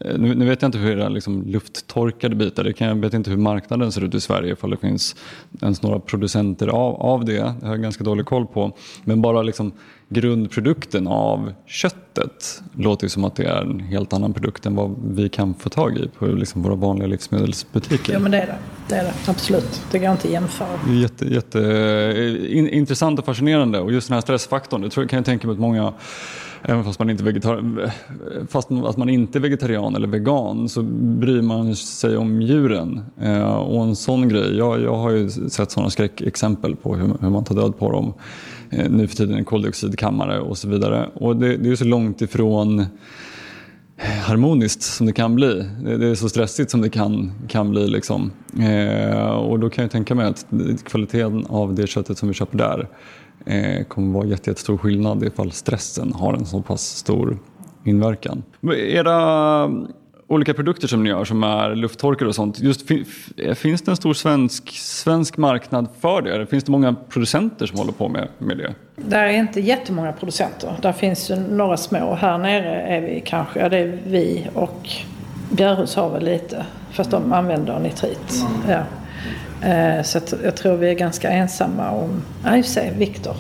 [0.06, 3.30] nu, nu, vet jag inte hur era liksom, lufttorkade bitar, det kan, jag vet inte
[3.30, 5.16] hur marknaden ser ut i Sverige ifall det finns
[5.62, 7.34] ens några producenter av, av det.
[7.34, 8.72] Det har jag ganska dålig koll på.
[9.04, 9.72] Men bara liksom,
[10.10, 14.96] grundprodukten av köttet låter ju som att det är en helt annan produkt än vad
[15.04, 18.14] vi kan få tag i på liksom, våra vanliga livsmedelsbutiker.
[18.14, 19.14] Ja men det är det, det, är det.
[19.28, 19.82] absolut.
[19.92, 20.80] Det går inte att jämföra.
[20.90, 25.18] Jätte, jätte eh, in, intressant och fascinerande och just den här stressfaktorn, det tror, kan
[25.18, 25.94] jag tänka mig att många
[26.64, 27.92] Även fast man inte, vegetar
[28.48, 33.02] fast att man inte är vegetarian eller vegan så bryr man sig om djuren.
[33.22, 37.30] Eh, och en sån grej, jag, jag har ju sett sådana skräckexempel på hur, hur
[37.30, 38.14] man tar död på dem
[38.70, 41.10] eh, nu för tiden i koldioxidkammare och så vidare.
[41.14, 42.86] Och det, det är så långt ifrån
[44.26, 45.66] harmoniskt som det kan bli.
[45.84, 47.88] Det är så stressigt som det kan, kan bli.
[47.88, 48.32] Liksom.
[48.60, 50.46] Eh, och då kan jag tänka mig att
[50.84, 52.88] kvaliteten av det köttet som vi köper där
[53.46, 57.40] eh, kommer vara jättestor skillnad ifall stressen har en så pass stor
[57.84, 58.44] inverkan.
[58.78, 59.70] Era
[60.28, 62.60] olika produkter som ni gör som är lufttorkare och sånt.
[62.60, 62.88] Just,
[63.56, 66.46] finns det en stor svensk, svensk marknad för det?
[66.46, 68.76] Finns det många producenter som håller på med, med det?
[68.96, 70.76] Det är inte jättemånga producenter.
[70.82, 72.16] Där finns ju några små.
[72.16, 74.90] Här nere är vi kanske, ja det är vi och
[75.52, 76.66] Bjärhus har väl lite.
[76.92, 78.44] Fast de använder nitrit.
[78.66, 78.72] Mm.
[78.78, 78.84] Ja.
[79.62, 83.36] Eh, så jag tror vi är ganska ensamma om, ja i sig Viktor.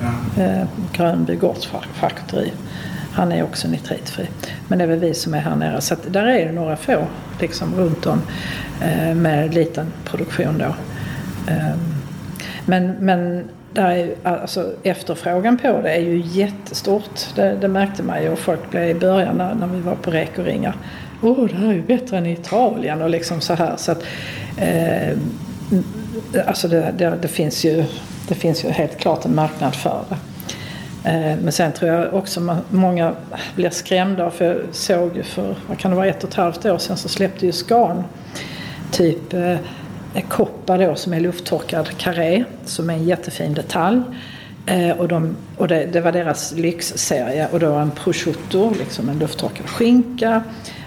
[0.00, 0.42] Ja.
[0.42, 2.52] Eh, Grönby gårdscharkuteri.
[3.12, 4.28] Han är också nitritfri.
[4.68, 5.80] Men det är väl vi som är här nere.
[5.80, 7.04] Så där är det några få
[7.40, 8.22] liksom runt om
[8.82, 10.74] eh, med liten produktion då.
[12.66, 17.34] Men, men där är, alltså, efterfrågan på det är ju jättestort.
[17.34, 20.10] Det, det märkte man ju och folk blev i början när, när vi var på
[20.10, 20.76] Rekoringar.
[21.22, 23.76] Åh, oh, det här är ju bättre än i Italien och liksom så här.
[23.76, 24.02] Så att,
[24.56, 25.16] eh,
[26.46, 27.84] alltså det, det, det, finns ju,
[28.28, 30.16] det finns ju helt klart en marknad för det.
[31.04, 33.14] Eh, men sen tror jag också att många
[33.54, 36.66] blir skrämda för jag såg ju för, vad kan det vara, ett och ett halvt
[36.66, 38.04] år sedan så släppte ju Scan
[38.90, 39.56] typ eh,
[40.28, 44.02] koppar då som är lufttorkad karré som är en jättefin detalj.
[44.66, 49.18] Eh, och, de, och det, det, var deras lyxserie och då en prosciutto, liksom en
[49.18, 50.42] lufttorkad skinka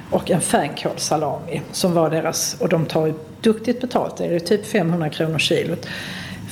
[0.09, 4.65] och en fänkålssalami som var deras, och de tar ju duktigt betalt, det är typ
[4.65, 5.87] 500 kronor kilot.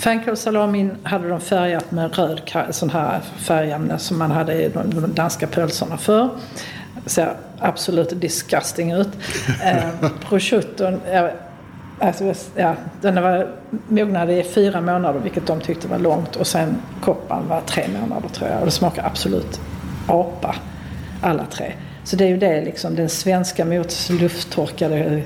[0.02, 5.48] Fänkålssalamin hade de färgat med röd sån här färgämne som man hade i de danska
[5.48, 6.30] pölserna för.
[7.06, 9.10] Ser absolut disgusting ut.
[9.64, 11.26] eh, prosciutton, eh,
[12.00, 13.48] alltså, ja, den var
[13.88, 18.30] mognad i fyra månader vilket de tyckte var långt och sen koppan var tre månader
[18.30, 18.60] tror jag.
[18.60, 19.62] Och det smakar absolut
[20.08, 20.56] apa
[21.22, 21.74] alla tre.
[22.04, 25.24] Så det är ju det liksom, den svenska mot lufttorkade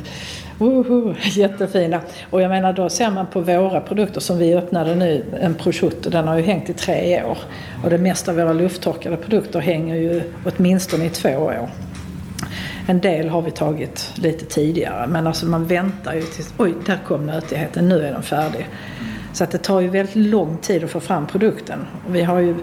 [0.57, 2.01] Woho, jättefina.
[2.29, 6.09] Och jag menar då ser man på våra produkter som vi öppnade nu, en prosciutto,
[6.09, 7.37] den har ju hängt i tre år.
[7.83, 11.69] Och det mesta av våra lufttorkade produkter hänger ju åtminstone i två år.
[12.87, 16.99] En del har vi tagit lite tidigare men alltså man väntar ju tills, oj där
[17.07, 18.67] kom nötigheten, nu är den färdig.
[19.33, 21.79] Så att det tar ju väldigt lång tid att få fram produkten.
[22.07, 22.55] Och vi har ju,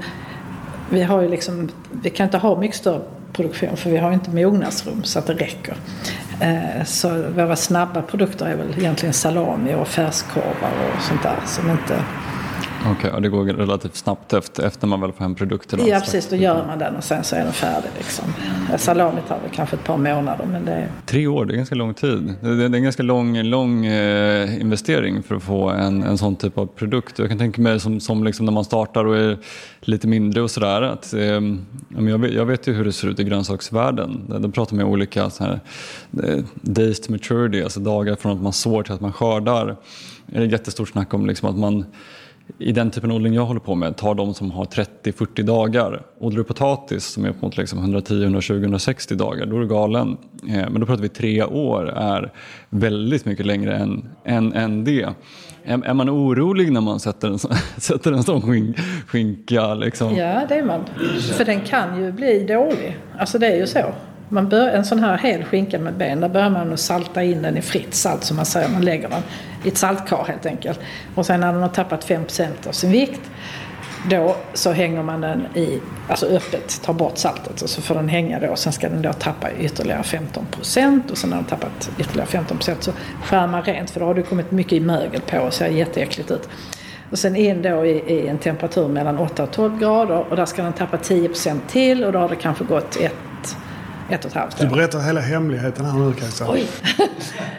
[0.90, 1.70] vi har ju liksom,
[2.02, 3.00] vi kan inte ha mycket större
[3.33, 5.74] produktion för vi har inte mognadsrum så att det räcker.
[6.42, 11.70] Eh, så våra snabba produkter är väl egentligen salami och färskorvar och sånt där som
[11.70, 11.94] inte
[12.83, 15.83] Okej, okay, och det går relativt snabbt efter, efter man väl får hem produkterna?
[15.87, 16.29] Ja, precis.
[16.29, 17.88] Då gör man den och sen så är den färdig.
[17.97, 18.25] Liksom.
[18.79, 20.47] Salami tar väl kanske ett par månader.
[20.47, 20.88] Men det är...
[21.07, 22.35] Tre år, det är ganska lång tid.
[22.40, 26.59] Det är en ganska lång, lång eh, investering för att få en, en sån typ
[26.59, 27.18] av produkt.
[27.18, 29.38] Jag kan tänka mig som, som liksom när man startar och är
[29.81, 30.83] lite mindre och sådär.
[30.83, 31.40] Att, eh,
[32.09, 34.25] jag, vet, jag vet ju hur det ser ut i grönsaksvärlden.
[34.29, 35.61] Där pratar om olika så här,
[36.23, 39.77] eh, days to maturity, alltså dagar från att man sår till att man skördar.
[40.27, 41.85] Det är jättestort snack om liksom att man
[42.58, 46.02] i den typen av odling jag håller på med tar de som har 30-40 dagar.
[46.18, 49.68] Odlar du potatis som är upp mot liksom 110, 120, 160 dagar, då är du
[49.68, 50.16] galen.
[50.48, 52.32] Eh, men då pratar vi tre år, är
[52.68, 55.08] väldigt mycket längre än, än, än det.
[55.64, 57.38] Är, är man orolig när man sätter en,
[57.76, 59.74] sätter en sån skink, skinka?
[59.74, 60.16] Liksom?
[60.16, 60.84] Ja, det är man.
[61.32, 62.96] För den kan ju bli dålig.
[63.18, 63.94] Alltså det är ju så.
[64.33, 67.42] Man bör, en sån här hel skinka med ben, där börjar man att salta in
[67.42, 68.68] den i fritt salt som man säger.
[68.68, 69.23] Man lägger den
[69.64, 70.81] i ett saltkar helt enkelt.
[71.14, 73.21] Och sen när den har tappat 5% av sin vikt
[74.11, 78.09] då så hänger man den i, alltså öppet, tar bort saltet och så får den
[78.09, 78.57] hänga då.
[78.57, 82.92] Sen ska den då tappa ytterligare 15% och sen när den tappat ytterligare 15% så
[83.23, 86.49] skär man rent för då har det kommit mycket mögel på och ser jätteäckligt ut.
[87.11, 90.47] Och sen in då i, i, en temperatur mellan 8 och 12 grader och där
[90.47, 93.14] ska den tappa 10% till och då har det kanske gått ett
[94.10, 94.64] ett och ett halvt år.
[94.64, 96.46] Du berättar hela hemligheten här nu Kajsa.
[96.48, 96.66] Oj.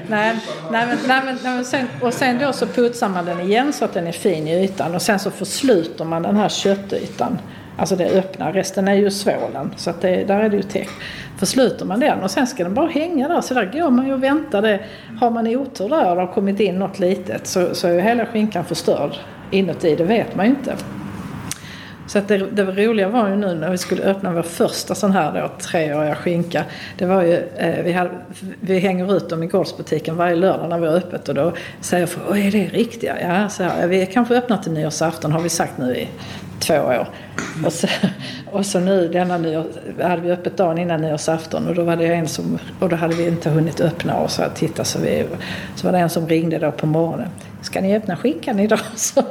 [0.08, 0.40] nej,
[0.72, 3.74] nej, men, nej, men, nej, men sen, och sen då så putsar man den igen
[3.74, 7.38] så att den är fin i ytan och sen så försluter man den här köttytan.
[7.78, 10.92] Alltså det öppna, resten är ju svålen så att det, där är det ju täckt.
[11.38, 14.14] Försluter man den och sen ska den bara hänga där så där går man ju
[14.14, 14.62] och väntar.
[14.62, 14.80] Det.
[15.20, 18.26] Har man otur där och det har kommit in något litet så, så är hela
[18.26, 19.12] skinkan förstörd
[19.52, 20.76] inuti, det vet man ju inte.
[22.08, 25.12] Så att det, det roliga var ju nu när vi skulle öppna vår första sån
[25.12, 26.64] här då, treåriga skinka.
[26.98, 28.12] Det var ju, eh, vi, hade,
[28.60, 32.06] vi hänger ut dem i gårdsbutiken varje lördag när vi har öppet och då säger
[32.06, 33.22] folk, är det riktiga?
[33.22, 36.08] Ja, så här, vi kanske öppnar till nyårsafton har vi sagt nu i
[36.60, 37.08] två år.
[37.66, 37.88] Och så,
[38.52, 39.66] och så nu denna nyår,
[40.02, 43.16] hade vi öppet dagen innan nyårsafton och då var det en som, och då hade
[43.16, 45.26] vi inte hunnit öppna och så titta så vi,
[45.76, 47.30] så var det en som ringde då på morgonen.
[47.62, 48.80] Ska ni öppna skinkan idag?
[48.96, 49.24] Så,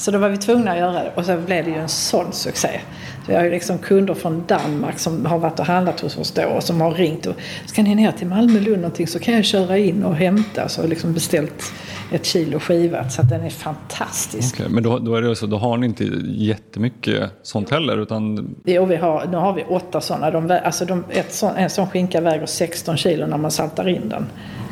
[0.00, 2.32] så då var vi tvungna att göra det och så blev det ju en sån
[2.32, 2.80] succé.
[3.28, 6.44] Vi har ju liksom kunder från Danmark som har varit och handlat hos oss då
[6.44, 7.34] och som har ringt och
[7.66, 10.68] ska ni ner till Malmö Lund någonting så kan jag köra in och hämta.
[10.68, 11.72] Så har liksom beställt
[12.12, 14.54] ett kilo skivat så att den är fantastisk.
[14.54, 18.02] Okay, men då, då, är det så, då har ni inte jättemycket sånt heller?
[18.02, 18.54] Utan...
[18.64, 20.30] Jo, vi har, nu har vi åtta sådana.
[20.30, 24.26] De, alltså de, sån, en sån skinka väger 16 kilo när man saltar in den.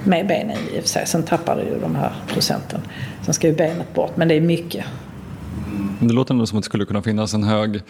[0.05, 1.07] Med benen i och för sig.
[1.07, 2.81] Sen tappar det ju de här procenten.
[3.25, 4.85] Sen ska ju benet bort, men det är mycket.
[5.66, 6.09] Mm.
[6.09, 7.81] Det låter ändå som att det skulle kunna finnas en hög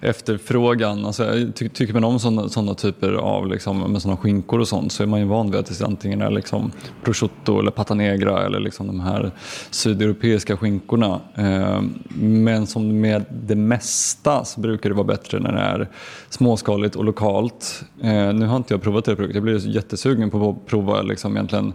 [0.00, 1.04] efterfrågan.
[1.04, 5.02] Alltså, ty tycker man om sådana, typer av liksom, med såna skinkor och sånt så
[5.02, 6.72] är man ju van vid att det antingen är liksom
[7.04, 9.30] prosciutto eller pata negra eller liksom de här
[9.70, 11.20] sydeuropeiska skinkorna.
[11.34, 11.80] Eh,
[12.18, 15.88] men som med det mesta så brukar det vara bättre när det är
[16.28, 17.84] småskaligt och lokalt.
[18.02, 19.34] Eh, nu har inte jag provat det produktet.
[19.34, 21.72] Jag blir jättesugen på att prova liksom egentligen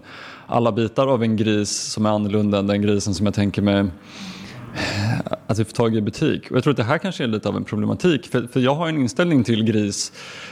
[0.48, 3.86] alla bitar av en gris som är annorlunda än den grisen som jag tänker mig
[5.48, 6.52] att vi får tag i butik.
[6.52, 8.28] Och jag tror att det här kanske är lite av en problematik.
[8.28, 10.12] För, för jag har en inställning till gris,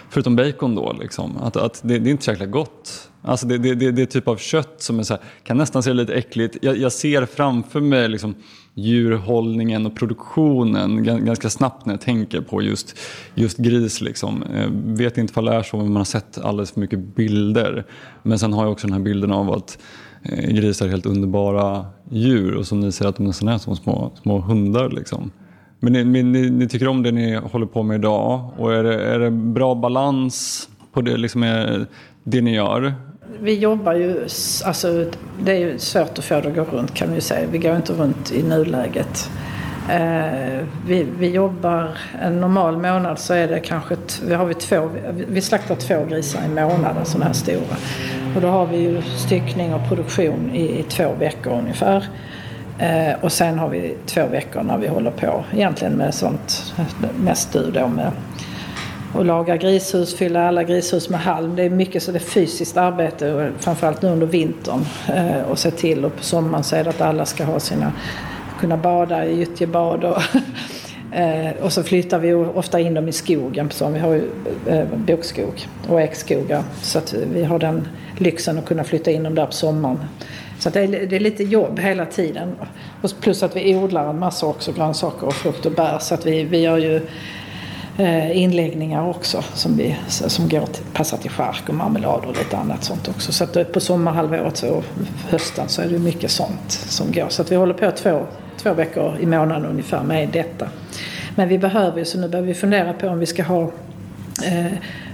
[0.10, 3.10] förutom bacon då, liksom, att, att det, det, är inte så jäkla gott.
[3.22, 5.84] Alltså det, det, det, det är typ av kött som är så här, kan nästan
[5.84, 6.58] se lite äckligt.
[6.62, 8.36] Jag, jag ser framför mig liksom,
[8.74, 13.00] djurhållningen och produktionen ganska snabbt när jag tänker på just,
[13.36, 14.02] just gris.
[14.02, 14.44] Liksom.
[14.56, 17.86] Jag vet inte om det är så, men man har sett alldeles för mycket bilder.
[18.24, 19.78] Men sen har jag också den här bilden av att
[20.24, 23.76] Eh, grisar är helt underbara djur och som ni säger att de nästan är som
[23.76, 24.90] små, små hundar.
[24.90, 25.32] Liksom.
[25.80, 28.84] Men, ni, men ni, ni, tycker om det ni håller på med idag och är
[28.84, 31.82] det, är det bra balans på det, liksom, eh,
[32.24, 32.94] det ni gör?
[33.42, 34.28] Vi jobbar ju,
[34.66, 35.06] alltså
[35.44, 37.48] det är ju svårt att få det att gå runt kan vi säga.
[37.52, 39.30] Vi går inte runt i nuläget.
[39.90, 43.96] Eh, vi, vi jobbar en normal månad så är det kanske,
[44.28, 44.90] vi har vi två,
[45.28, 47.76] vi slaktar två grisar i månaden sådana här stora.
[48.36, 52.08] Och då har vi ju styckning och produktion i, i två veckor ungefär.
[52.80, 56.74] Eh, och sen har vi två veckor när vi håller på egentligen med sånt,
[57.16, 58.12] mest du då med
[59.16, 61.56] att laga grishus, fylla alla grishus med halm.
[61.56, 64.86] Det är mycket så det är fysiskt arbete, framförallt nu under vintern.
[65.08, 67.92] Eh, och se till och på sommaren så är det att alla ska ha sina,
[68.60, 70.22] kunna bada i gyttjebad och
[71.16, 74.30] Eh, och så flyttar vi ofta in dem i skogen, så vi har ju
[74.68, 76.64] eh, bokskog och ekskogar.
[76.82, 80.00] Så att vi har den lyxen att kunna flytta in dem där på sommaren.
[80.60, 82.56] Så det är, det, är, lite jobb hela tiden.
[83.02, 86.00] Och plus att vi odlar en massa också, grönsaker och frukt och bär.
[86.00, 87.02] Så att vi, vi gör ju
[87.98, 92.58] eh, inläggningar också som, vi, som går till, passar till chark och marmelad och lite
[92.58, 93.32] annat sånt också.
[93.32, 94.84] Så att eh, på sommarhalvåret och
[95.30, 97.30] hösten så är det mycket sånt som går.
[97.30, 98.26] Så att vi håller på två,
[98.64, 100.68] två veckor i månaden ungefär med detta.
[101.36, 103.62] Men vi behöver ju, så nu behöver vi fundera på om vi ska ha
[104.46, 104.72] eh,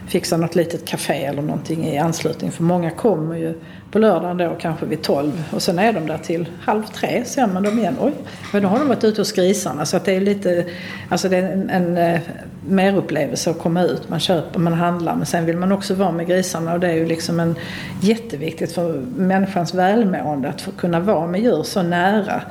[0.07, 2.51] fixa något litet café eller någonting i anslutning.
[2.51, 3.53] För många kommer ju
[3.91, 7.25] på lördagen då kanske vid tolv och sen är de där till halv tre.
[7.25, 7.95] Ser man dem igen.
[8.01, 8.13] Oj,
[8.53, 9.85] men då har de varit ute hos grisarna.
[9.85, 10.65] Så att det är lite,
[11.09, 12.21] alltså det är en, en, en eh,
[12.67, 14.09] merupplevelse att komma ut.
[14.09, 16.95] Man köper, man handlar men sen vill man också vara med grisarna och det är
[16.95, 17.55] ju liksom en
[18.01, 22.41] jätteviktigt för människans välmående att få kunna vara med djur så nära.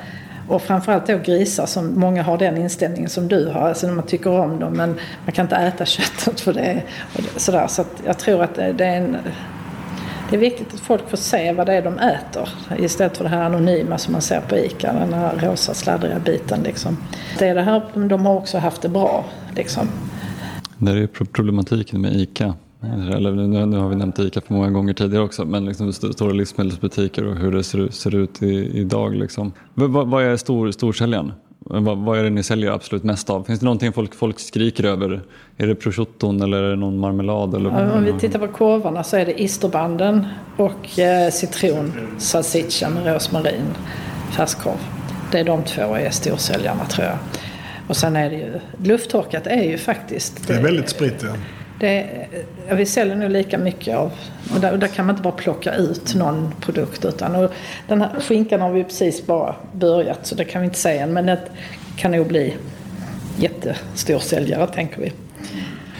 [0.49, 3.67] Och framförallt då grisar som många har den inställningen som du har.
[3.69, 6.83] Alltså när man tycker om dem men man kan inte äta köttet för det.
[7.13, 7.67] Och sådär.
[7.67, 9.17] Så jag tror att det är en
[10.29, 13.29] det är viktigt att folk får se vad det är de äter istället för det
[13.29, 16.61] här anonyma som man ser på ICA, den här rosa sladdriga biten.
[16.63, 16.97] Liksom.
[17.39, 19.25] Det är det här, de har också haft det bra.
[19.55, 19.89] Liksom.
[20.77, 22.53] Det är problematiken med ICA.
[22.83, 26.31] Eller, nu, nu, har vi nämnt ICA för många gånger tidigare också, men liksom stora
[26.31, 29.15] livsmedelsbutiker och hur det ser, ser ut i, idag.
[29.15, 29.51] Liksom.
[29.73, 31.31] Vad, är stor, storsäljaren?
[31.59, 33.43] Vad, vad, är det ni säljer absolut mest av?
[33.43, 35.21] Finns det någonting folk, folk skriker över?
[35.57, 37.55] Är det prosciutton eller är det någon marmelad?
[37.55, 37.95] Eller?
[37.97, 40.25] Om vi tittar på korvarna så är det isterbanden
[40.57, 43.65] och eh, citron, salsiccia med rosmarin,
[44.31, 44.79] färskkorv.
[45.31, 47.17] Det är de två är storsäljarna tror jag.
[47.87, 50.47] Och sen är det ju, lufttorkat är ju faktiskt...
[50.47, 51.29] Det är väldigt spritt ja
[51.79, 52.27] det,
[52.71, 54.11] vi säljer nog lika mycket av,
[54.53, 57.05] och där, där, kan man inte bara plocka ut någon produkt.
[57.05, 57.51] Utan, och
[57.87, 61.13] den här skinkan har vi precis bara börjat så det kan vi inte säga än.
[61.13, 61.39] Men det
[61.95, 62.55] kan nog bli
[63.37, 65.11] jättestor säljare tänker vi.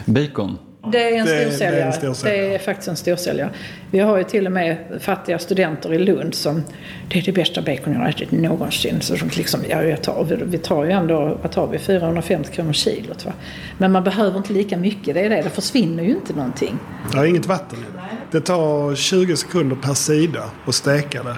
[0.06, 0.58] Bacon?
[0.92, 1.94] Det är en storsäljare.
[2.02, 3.50] Det, det, är faktiskt en storsäljare.
[3.92, 6.64] Vi har ju till och med fattiga studenter i Lund som
[7.10, 9.02] det är det bästa bacon jag har ätit någonsin.
[9.02, 12.74] Så de liksom, ja, jag tar, vi tar ju ändå, vad tar vi, 450 kronor
[12.74, 13.26] kilot.
[13.26, 13.34] Va?
[13.78, 15.42] Men man behöver inte lika mycket, det är det.
[15.42, 16.80] Det försvinner ju inte någonting.
[17.12, 18.38] Det är inget vatten i det.
[18.38, 21.36] Det tar 20 sekunder per sida att steka det.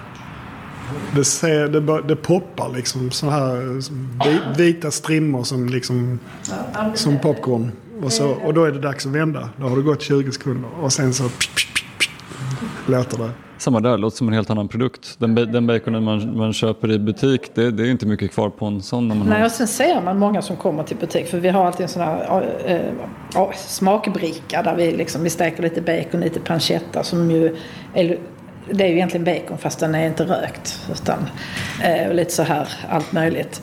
[1.15, 6.19] Det, ser, det, det poppar liksom så här vita strimmor som, liksom,
[6.95, 7.71] som popcorn.
[8.03, 9.49] Och, så, och då är det dags att vända.
[9.57, 11.29] Då har det gått 20 sekunder och sen så
[12.87, 13.29] låter det.
[13.57, 15.15] Samma där, låter som en helt annan produkt.
[15.19, 18.65] Den, den baconen man, man köper i butik, det, det är inte mycket kvar på
[18.65, 19.07] en sån.
[19.07, 19.45] När man Nej, har...
[19.45, 21.27] och sen ser man många som kommer till butik.
[21.27, 25.63] För vi har alltid en sån här äh, äh, smakbricka där vi, liksom, vi steker
[25.63, 27.55] lite bacon, lite pancetta som ju
[27.93, 28.17] är,
[28.71, 30.89] det är ju egentligen bacon fast den är inte rökt.
[30.91, 31.19] Utan
[31.83, 33.61] äh, lite så här allt möjligt.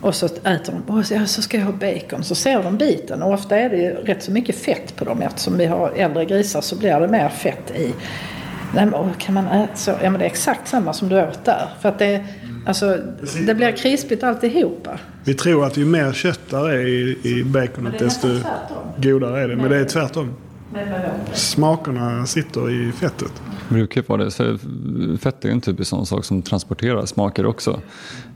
[0.00, 2.24] Och så äter de, och så, så ska jag ha bacon.
[2.24, 5.22] Så ser de biten och ofta är det ju rätt så mycket fett på dem.
[5.22, 7.94] Eftersom vi har äldre grisar så blir det mer fett i.
[8.74, 9.90] Nej, men, kan man äta så?
[9.90, 11.68] Ja men det är exakt samma som du åt där.
[11.80, 12.24] För att det,
[12.66, 12.98] alltså,
[13.46, 14.98] det blir krispigt alltihopa.
[15.24, 18.28] Vi tror att ju mer kött där är i, i baconet desto
[18.96, 19.56] godare är det.
[19.56, 20.34] Men det är tvärtom.
[21.32, 23.32] Smakerna sitter i fettet.
[23.68, 24.30] Det brukar vara det.
[24.30, 24.58] Så
[25.20, 27.80] fett är en typisk sån sak som transporterar smaker också.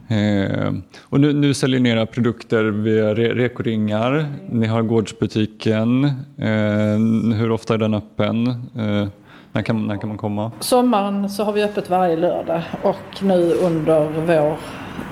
[0.09, 4.27] Eh, och nu, nu säljer ni era produkter via re rekoringar.
[4.51, 6.05] Ni har gårdsbutiken.
[6.39, 8.47] Eh, hur ofta är den öppen?
[8.77, 9.09] Eh,
[9.53, 10.53] när, kan, när kan man komma?
[10.61, 14.57] Sommaren så har vi öppet varje lördag och nu under vår,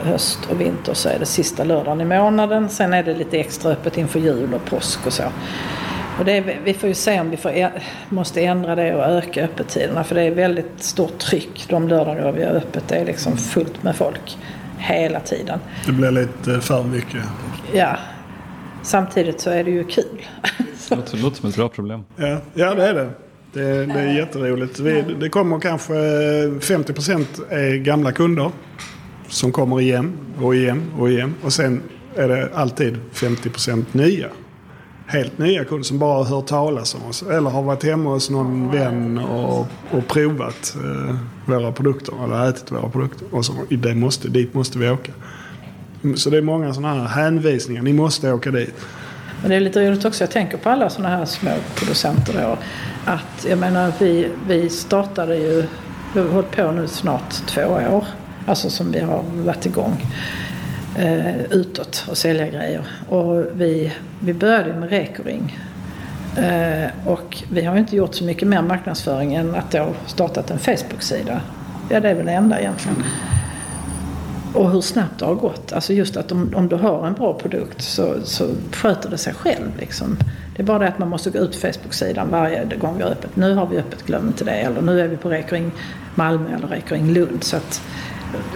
[0.03, 2.69] höst och vinter så är det sista lördagen i månaden.
[2.69, 5.23] Sen är det lite extra öppet inför jul och påsk och så.
[6.21, 7.71] Och är, vi får ju se om vi får, e,
[8.09, 12.45] måste ändra det och öka öppettiderna för det är väldigt stort tryck de lördagar vi
[12.45, 12.89] har öppet.
[12.89, 14.39] Det är liksom fullt med folk
[14.83, 15.59] hela tiden.
[15.87, 17.23] Det blir lite för mycket.
[17.75, 17.97] Ja.
[18.83, 20.23] Samtidigt så är det ju kul.
[20.89, 22.05] det låter, låter som ett bra problem.
[22.17, 23.11] Ja, ja det är det.
[23.53, 24.81] Det, det är jätteroligt.
[24.81, 25.95] Vi, det kommer kanske
[26.61, 26.93] 50
[27.51, 28.51] är gamla kunder
[29.29, 31.35] som kommer igen och igen och igen.
[31.43, 31.83] Och sen
[32.17, 34.29] är det alltid 50% nya
[35.13, 37.23] helt nya kunder som bara har hört talas om oss.
[37.23, 42.25] Eller har varit hemma hos någon vän och, och provat eh, våra produkter.
[42.25, 43.27] Eller ätit våra produkter.
[43.31, 45.13] Och som, det måste, dit måste vi åka.
[46.05, 47.83] Mm, så det är många sådana här hänvisningar.
[47.83, 48.75] Ni måste åka dit.
[49.41, 50.23] Men det är lite roligt också.
[50.23, 52.59] Jag tänker på alla sådana här små producenter då.
[53.05, 55.65] Att jag menar vi, vi startade ju,
[56.15, 58.05] vi har hållit på nu snart två år.
[58.47, 60.07] Alltså som vi har varit igång
[60.99, 62.87] eh, utåt och sälja grejer.
[63.09, 65.59] Och vi, vi började med Rekoring.
[66.37, 70.59] Eh, och vi har inte gjort så mycket mer marknadsföring än att då startat en
[70.59, 71.41] Facebook-sida.
[71.89, 73.05] Ja, det är väl det enda egentligen.
[74.55, 75.73] Och hur snabbt det har gått.
[75.73, 79.35] Alltså just att om, om du har en bra produkt så, så sköter det sig
[79.35, 79.77] själv.
[79.79, 80.17] Liksom.
[80.57, 83.11] Det är bara det att man måste gå ut på Facebook-sidan varje gång vi har
[83.11, 83.37] öppet.
[83.37, 84.53] Nu har vi öppet, glöm inte det.
[84.53, 85.71] Eller nu är vi på Rekoring
[86.15, 87.45] Malmö eller Rekoring Lund.
[87.45, 87.83] Så att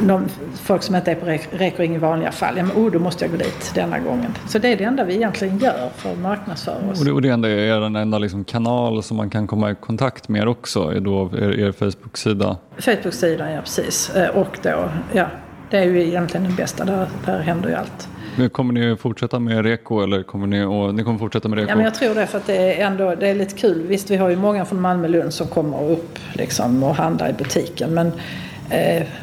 [0.01, 3.25] de, folk som inte är på Rekoring i vanliga fall, ja men oh, då måste
[3.25, 4.35] jag gå dit denna gången.
[4.49, 7.01] Så det är det enda vi egentligen gör för att marknadsföra oss.
[7.01, 9.75] Och det, och det enda är den enda liksom kanal som man kan komma i
[9.75, 12.57] kontakt med er också, är då er, er Facebook-sida?
[12.79, 14.11] Facebook-sidan, ja precis.
[14.11, 15.27] Eh, och då, ja,
[15.71, 18.09] det är ju egentligen den bästa, där, där händer ju allt.
[18.39, 21.71] Men kommer ni fortsätta med Reko eller kommer ni, och, ni kommer fortsätta med Reko?
[21.71, 23.83] Ja, men jag tror det för att det är, ändå, det är lite kul.
[23.87, 27.33] Visst, vi har ju många från Malmö Lund som kommer upp liksom, och handlar i
[27.33, 27.95] butiken.
[27.95, 28.13] Men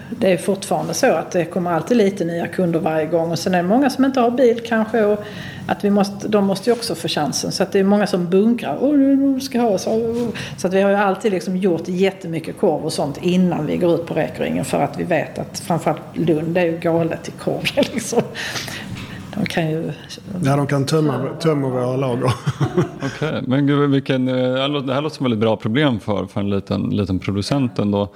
[0.09, 3.53] det är fortfarande så att det kommer alltid lite nya kunder varje gång och sen
[3.53, 5.23] är det många som inte har bil kanske och
[5.67, 7.51] att vi måste, de måste ju också få chansen.
[7.51, 8.77] Så att det är många som bunkrar.
[8.77, 10.13] Oh, ska ha så.
[10.57, 13.95] så att vi har ju alltid liksom gjort jättemycket korv och sånt innan vi går
[13.95, 17.63] ut på räkringen för att vi vet att framförallt Lund är ju galet i korv.
[17.93, 18.21] Liksom.
[19.35, 19.91] De kan ju...
[20.43, 22.23] Ja, de kan tömma, tömma våra lager.
[22.97, 23.41] Okej, okay.
[23.47, 24.35] men gud, vilken, eh,
[24.81, 28.09] det här låter som ett väldigt bra problem för, för en liten, liten producent ändå.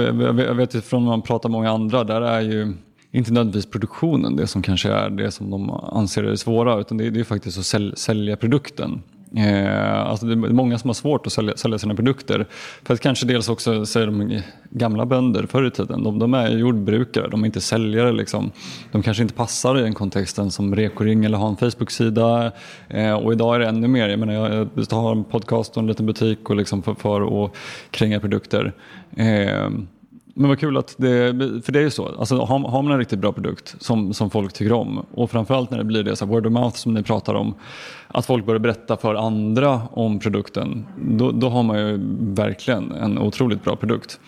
[0.00, 2.72] Jag, vet ju från när man pratar med många andra, där är ju
[3.10, 7.06] inte nödvändigtvis produktionen det som kanske är det som de anser är svåra, utan det
[7.06, 9.02] är, det är faktiskt att sälja produkten.
[9.36, 12.46] Eh, alltså det är många som har svårt att sälja, sälja, sina produkter.
[12.82, 16.48] För att kanske dels också säger de gamla bönder förr i tiden, de, de, är
[16.48, 18.12] jordbrukare, de är inte säljare.
[18.12, 18.50] Liksom.
[18.92, 22.52] De kanske inte passar i den kontexten som Rekoring eller har en Facebook-sida.
[22.88, 24.08] Eh, och idag är det ännu mer.
[24.08, 27.44] Jag, menar, jag, jag har en podcast och en liten butik och liksom för, för
[27.44, 27.52] att
[27.90, 28.72] kränga produkter.
[29.16, 29.68] Eh,
[30.36, 32.98] men vad kul att det, för det är ju så, alltså har, har man en
[32.98, 36.26] riktigt bra produkt som, som folk tycker om och framförallt när det blir det så
[36.26, 37.54] word of mouth som ni pratar om,
[38.08, 43.18] att folk börjar berätta för andra om produkten, då, då har man ju verkligen en
[43.18, 44.20] otroligt bra produkt.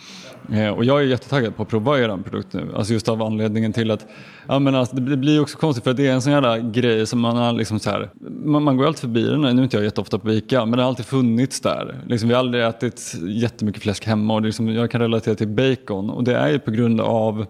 [0.53, 2.73] Eh, och jag är jättetaggad på att prova er produkt nu.
[2.77, 4.07] Alltså just av anledningen till att
[4.49, 7.21] ja, men alltså, det blir också konstigt för det är en sån jävla grej som
[7.21, 8.11] man har liksom så här,
[8.45, 10.83] man, man går alltid förbi den, nu är inte jag jätteofta på ICA, men det
[10.83, 12.01] har alltid funnits där.
[12.07, 16.11] Liksom, vi har aldrig ätit jättemycket fläsk hemma och liksom, jag kan relatera till bacon
[16.11, 17.47] och det är ju på grund av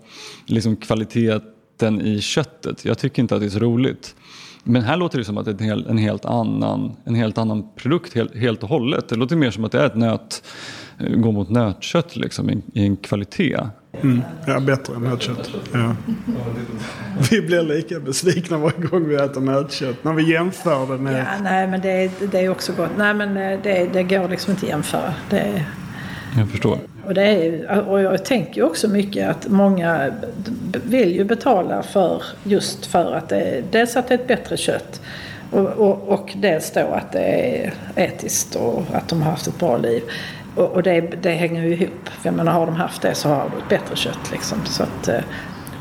[0.47, 2.85] liksom, kvaliteten i köttet.
[2.85, 4.15] Jag tycker inte att det är så roligt.
[4.69, 7.39] Men här låter det som att det är en, hel, en, helt, annan, en helt
[7.39, 9.09] annan produkt helt, helt och hållet.
[9.09, 10.43] Det låter mer som att det är ett nöt
[10.99, 13.59] gå mot nötkött liksom, i, i en kvalitet.
[14.03, 14.23] Mm.
[14.47, 15.51] Ja, bättre än nötkött.
[15.73, 15.97] Ja.
[17.31, 20.05] Vi blir lika besvikna varje gång vi äter nötkött.
[20.05, 21.19] När vi jämför det med...
[21.19, 22.91] Ja, nej, men det, det är också gott.
[22.97, 25.15] Nej, men eh, det, det går liksom inte att jämföra.
[25.31, 25.65] Det,
[26.37, 26.79] jag förstår.
[27.07, 30.13] Och, det är, och jag tänker också mycket att många
[30.85, 35.01] vill ju betala för just för att det, dels att det är ett bättre kött
[35.51, 39.59] och, och, och dels då att det är etiskt och att de har haft ett
[39.59, 40.03] bra liv.
[40.57, 42.09] Och, och det, det, hänger ju ihop.
[42.09, 44.31] För jag menar, har de haft det så har du ett bättre kött.
[44.33, 44.59] Liksom.
[44.65, 45.21] Så att, eh,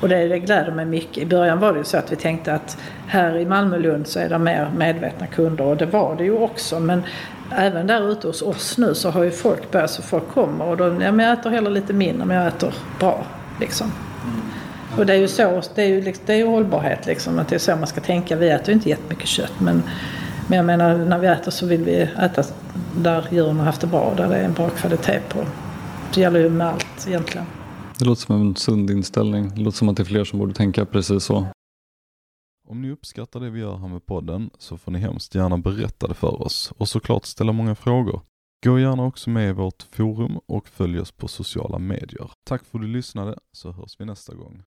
[0.02, 1.18] och det, det gläder mig mycket.
[1.18, 4.20] I början var det ju så att vi tänkte att här i Malmö Lund så
[4.20, 6.80] är det mer medvetna kunder och det var det ju också.
[6.80, 7.04] Men
[7.52, 10.78] även där ute hos oss nu så har ju folk börjat, så folk kommer och
[10.78, 13.26] då, ja, men jag äter hellre lite mindre men jag äter bra.
[13.60, 13.92] Liksom.
[14.24, 14.42] Mm.
[14.98, 17.48] Och det är ju så, det är ju, liksom, det är ju hållbarhet liksom, att
[17.48, 18.36] det är så man ska tänka.
[18.36, 19.84] Vi äter ju inte jättemycket kött men,
[20.48, 22.44] men jag menar när vi äter så vill vi äta
[22.98, 25.46] där djuren har haft det bra, där det är en bra kvalitet på.
[26.14, 27.46] Det gäller ju med allt egentligen.
[28.00, 29.52] Det låter som en sund inställning.
[29.56, 31.48] Det låter som att det är fler som borde tänka precis så.
[32.68, 36.08] Om ni uppskattar det vi gör här med podden så får ni hemskt gärna berätta
[36.08, 38.22] det för oss och såklart ställa många frågor.
[38.66, 42.32] Gå gärna också med i vårt forum och följ oss på sociala medier.
[42.44, 44.64] Tack för att du lyssnade så hörs vi nästa gång.